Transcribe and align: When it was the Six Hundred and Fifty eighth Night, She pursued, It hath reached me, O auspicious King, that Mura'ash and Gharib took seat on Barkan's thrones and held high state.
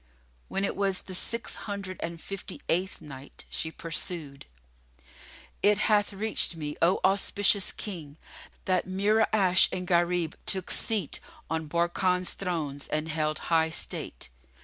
When 0.47 0.65
it 0.65 0.75
was 0.75 1.03
the 1.03 1.13
Six 1.13 1.55
Hundred 1.69 1.97
and 2.01 2.19
Fifty 2.19 2.59
eighth 2.67 3.01
Night, 3.01 3.45
She 3.51 3.69
pursued, 3.69 4.47
It 5.61 5.77
hath 5.77 6.11
reached 6.11 6.55
me, 6.55 6.75
O 6.81 6.99
auspicious 7.05 7.71
King, 7.71 8.17
that 8.65 8.87
Mura'ash 8.87 9.69
and 9.71 9.85
Gharib 9.87 10.37
took 10.47 10.71
seat 10.71 11.19
on 11.51 11.67
Barkan's 11.69 12.33
thrones 12.33 12.87
and 12.87 13.09
held 13.09 13.37
high 13.53 13.69
state. 13.69 14.29